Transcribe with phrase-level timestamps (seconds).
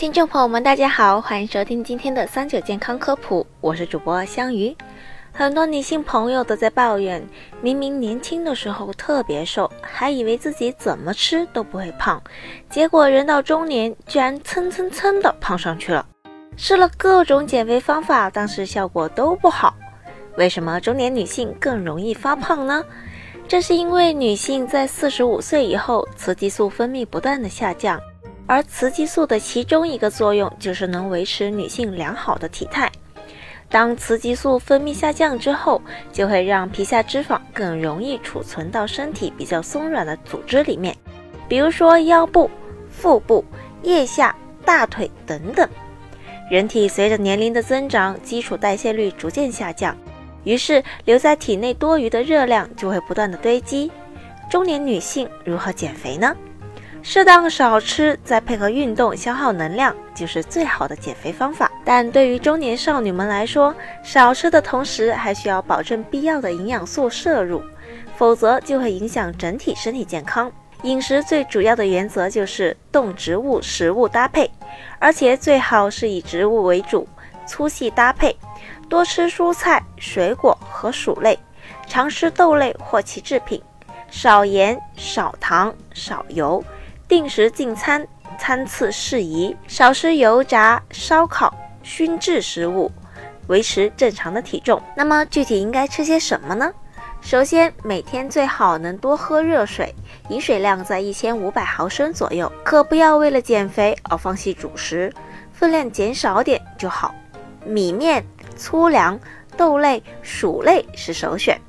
[0.00, 4.74] 听众朋友们，大家好，欢迎收听今天的三九健康科普，我是主播香鱼。
[5.30, 7.22] 很多女性朋友都在抱怨，
[7.60, 12.18] 明明年轻的时候特别瘦，还以为自己怎么吃都不会胖，
[12.70, 16.06] 结果人到中年居然蹭蹭蹭的胖上去了。
[16.56, 19.74] 试了各种减肥方法，但是效果都不好。
[20.38, 22.82] 为什么中年女性更容易发胖呢？
[23.46, 28.00] 这是因为女性在四十五岁以后，雌激素分泌不断的下降。
[28.50, 32.90] 而雌激素的其中一个作用就是能维持女性良好的体态。
[33.68, 35.80] 当雌激素分泌下降之后，
[36.12, 40.96] 就会让皮下脂肪更容易储存到身体比较松软的组织里面，
[41.48, 42.50] 比如说腰部、
[42.90, 43.44] 腹部、
[43.84, 45.68] 腋下、大腿等等。
[46.50, 49.96] 人体随着年龄的增长，基础代谢率逐渐下降，
[50.42, 53.92] 于是留在体内多余的热量就会不断的堆积。
[54.50, 56.36] 中年女性如何减肥呢？
[57.02, 61.70] 适当少吃，再配合运动消耗能量，就是最好的减肥方法。
[61.84, 63.74] 但对于中年少女们来说，
[64.04, 67.62] 少吃的同时还需要保证必要的营养素摄入，
[68.16, 70.50] 否则就会影响整体身体健康。
[70.82, 74.50] 饮食最主要的原则就是动植物食物搭配，
[74.98, 77.08] 而且最好是以植物为主，
[77.46, 78.34] 粗细搭配，
[78.88, 81.38] 多吃蔬菜、水果和薯类，
[81.86, 83.60] 常吃豆类或其制品，
[84.10, 86.62] 少盐、少糖、少油。
[87.10, 88.06] 定时进餐，
[88.38, 91.52] 餐次适宜，少吃油炸、烧烤、
[91.82, 92.88] 熏制食物，
[93.48, 94.80] 维持正常的体重。
[94.96, 96.72] 那么具体应该吃些什么呢？
[97.20, 99.92] 首先，每天最好能多喝热水，
[100.28, 102.50] 饮水量在一千五百毫升左右。
[102.62, 105.12] 可不要为了减肥而放弃主食，
[105.52, 107.12] 分量减少点就好。
[107.66, 108.24] 米面、
[108.56, 109.18] 粗粮、
[109.56, 111.60] 豆类、薯类是首选，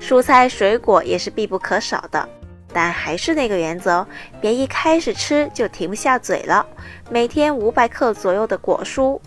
[0.00, 2.28] 蔬菜水果也是必不可少的。
[2.72, 4.06] 但还是那个原则，
[4.40, 6.66] 别一开始吃就停不下嘴了。
[7.10, 9.20] 每天五百克左右的果蔬，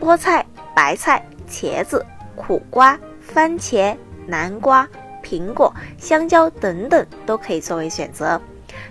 [0.00, 0.44] 菠菜、
[0.74, 4.88] 白菜、茄子、苦瓜、番茄、南瓜、
[5.22, 8.40] 苹果、香蕉等等都可以作为选择。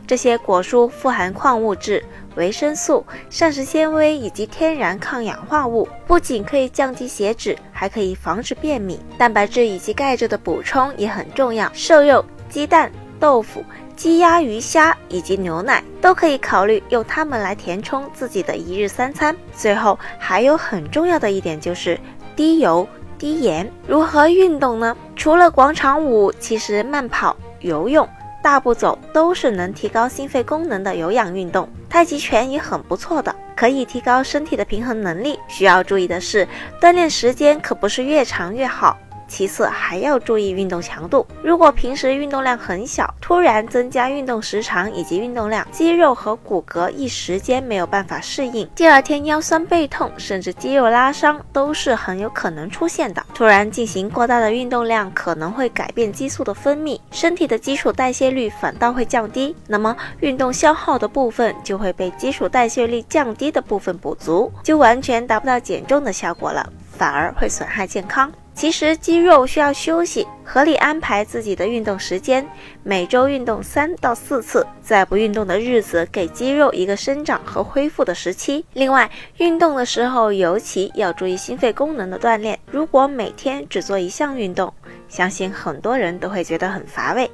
[0.07, 2.03] 这些果蔬富含矿物质、
[2.35, 8.99] 维生素、膳食纤维以及天然抗氧化物，不仅可以降低血脂，还可以防止便秘。
[9.17, 13.63] 蛋白质以及钙质的补充也很重要，瘦肉、鸡蛋、豆腐。
[13.95, 19.35] 鸡鸭鱼虾以及牛奶都可以考虑用它们来填充自己的一日三餐。
[19.55, 21.99] 最后还有很重要的一点就是
[22.35, 23.71] 低油低盐。
[23.87, 24.95] 如何运动呢？
[25.15, 28.07] 除了广场舞，其实慢跑、游泳、
[28.43, 31.67] 大步走都是能提高心肺功能的有氧运动。
[31.89, 35.39] 太极拳也很不错的，可以提高身体的平衡能力。
[35.47, 36.45] 需要注意的是，
[36.81, 38.97] 锻炼时间可不是越长越好。
[39.27, 41.25] 其次还要注意运动强度。
[41.43, 53.25] 如果平时运动量很小，突然增加运动时长以及运动量，肌肉和骨骼一时间没有办法适应，第二天腰酸背痛，甚至肌肉拉伤都是很有可能出现的。
[53.33, 59.55] 突然进行过大的运动量，可能会改变激素的分泌，身体的基础代谢率反倒会降低。
[59.67, 68.31] 那么运动消耗的部分就会被基础代谢率降低的部分补足，就完全达不到减重的效果了，反而会损害健康。
[68.55, 72.47] 其实肌肉需要休息，合理安排自己的运动时间，
[72.83, 78.65] 每周运动三到四次，在不运动的日子给肌肉一个生长和恢复的时期。
[78.71, 82.57] 另外，运动的时候尤其要注意心肺功能的锻炼。
[82.71, 84.73] 如果每天只做一项运动，
[85.09, 87.29] 相信很多人都会觉得很乏味。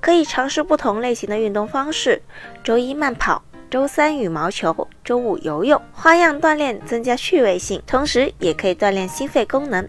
[0.00, 2.20] 可以尝试不同类型的运动方式：
[2.62, 9.88] 周一慢跑，周三羽毛球，周五游泳，花样锻炼增加趣味性，同时也可以锻炼心肺功能。